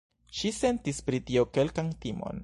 [0.37, 2.39] Ŝi sentis pri tio kelkan timon.